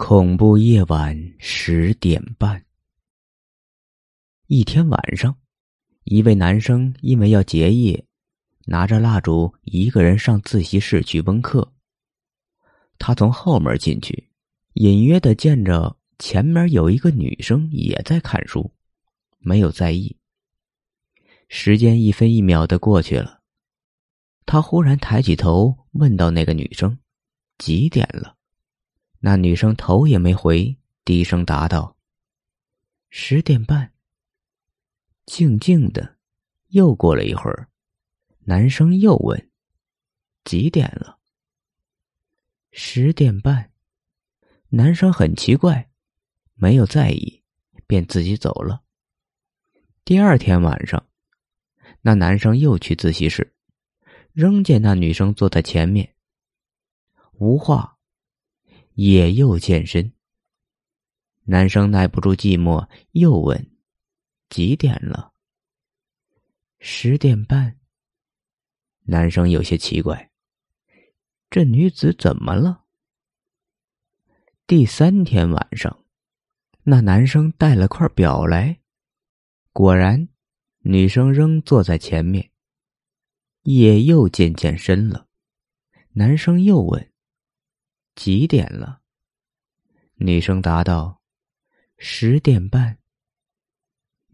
[0.00, 2.64] 恐怖夜晚十点半，
[4.46, 5.36] 一天晚上，
[6.04, 8.06] 一位男生因为要结业，
[8.64, 11.74] 拿着蜡烛一个人上自习室去温课。
[12.96, 14.30] 他从后门进去，
[14.74, 18.72] 隐约的见着前面有一个女生也在看书，
[19.38, 20.16] 没有在意。
[21.48, 23.40] 时间一分一秒的过去了，
[24.46, 26.96] 他忽然抬起头问到那个女生
[27.58, 28.36] ：“几点了？”
[29.20, 31.96] 那女生头也没回，低声答道
[33.10, 33.92] ：“十点半。”
[35.26, 36.16] 静静的，
[36.68, 37.68] 又过了一会儿，
[38.44, 39.50] 男生又问
[40.44, 41.18] ：“几点了？”
[42.70, 43.72] 十点半。
[44.68, 45.90] 男生很奇怪，
[46.54, 47.42] 没有在意，
[47.86, 48.82] 便自己走了。
[50.04, 51.06] 第二天晚上，
[52.02, 53.52] 那男生又去自习室，
[54.32, 56.14] 仍见那女生坐在前面，
[57.32, 57.97] 无话。
[58.98, 60.12] 也又健身。
[61.44, 63.70] 男生耐不住寂寞，又问
[64.50, 65.32] ：“几点了？”
[66.80, 67.78] 十点半。
[69.04, 70.32] 男生有些奇怪，
[71.48, 72.86] 这女子怎么了？
[74.66, 76.04] 第三天晚上，
[76.82, 78.80] 那男生带了块表来，
[79.72, 80.28] 果然，
[80.80, 82.50] 女生仍坐在前面。
[83.62, 85.28] 夜又渐渐深了，
[86.14, 87.07] 男生又问。
[88.18, 89.00] 几点了？
[90.16, 91.22] 女生答道
[91.98, 92.98] ：“十点半。”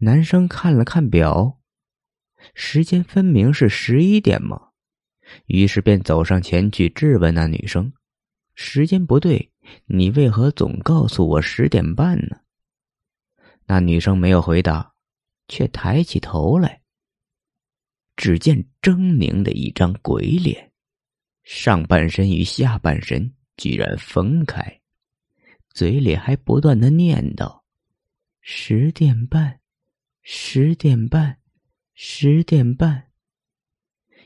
[0.01, 1.61] 男生看了看表，
[2.55, 4.69] 时间分明是十一点嘛，
[5.45, 7.93] 于是便走上前去质问那女生
[8.57, 9.51] ：“时间不对，
[9.85, 12.39] 你为何总告诉我十点半呢？”
[13.67, 14.95] 那女生没有回答，
[15.47, 16.81] 却抬起头来，
[18.15, 20.71] 只见狰狞的一张鬼脸，
[21.43, 23.31] 上半身与下半身。
[23.57, 24.81] 居然分开，
[25.69, 27.61] 嘴里还不断的念叨
[28.41, 29.59] ：“十点半，
[30.21, 31.37] 十点半，
[31.93, 33.11] 十点半。”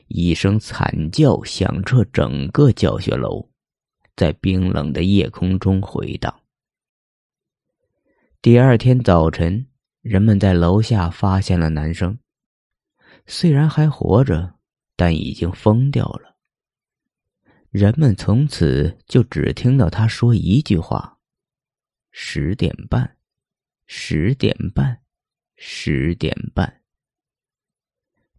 [0.08, 3.48] 一声惨叫响彻整个教学楼，
[4.16, 6.34] 在冰冷的夜空中回荡。
[8.42, 9.66] 第二天早晨，
[10.00, 12.18] 人们在楼下发现了男生，
[13.26, 14.54] 虽然还活着，
[14.96, 16.29] 但已经疯掉了。
[17.70, 21.18] 人们从此就只听到他说一句话
[22.10, 23.16] ：“十点半，
[23.86, 25.00] 十点半，
[25.56, 26.82] 十点半。”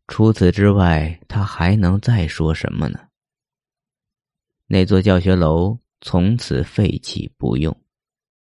[0.10, 3.08] 除此之外，他还能再说什么呢？
[4.68, 7.74] 那座教学楼从此废弃不用。